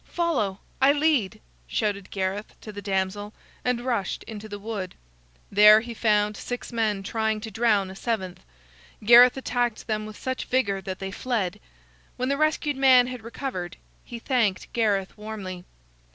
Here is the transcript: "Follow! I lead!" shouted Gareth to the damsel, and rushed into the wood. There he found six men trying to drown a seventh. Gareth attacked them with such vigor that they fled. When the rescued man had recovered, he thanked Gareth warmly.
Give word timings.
"Follow! 0.09 0.57
I 0.81 0.93
lead!" 0.93 1.39
shouted 1.67 2.09
Gareth 2.09 2.59
to 2.61 2.71
the 2.71 2.81
damsel, 2.81 3.35
and 3.63 3.81
rushed 3.85 4.23
into 4.23 4.49
the 4.49 4.57
wood. 4.57 4.95
There 5.51 5.81
he 5.81 5.93
found 5.93 6.35
six 6.35 6.73
men 6.73 7.03
trying 7.03 7.39
to 7.41 7.51
drown 7.51 7.91
a 7.91 7.95
seventh. 7.95 8.43
Gareth 9.03 9.37
attacked 9.37 9.85
them 9.85 10.07
with 10.07 10.17
such 10.17 10.45
vigor 10.45 10.81
that 10.81 10.97
they 10.97 11.11
fled. 11.11 11.59
When 12.17 12.29
the 12.29 12.37
rescued 12.37 12.77
man 12.77 13.05
had 13.05 13.21
recovered, 13.21 13.77
he 14.03 14.17
thanked 14.17 14.73
Gareth 14.73 15.15
warmly. 15.19 15.65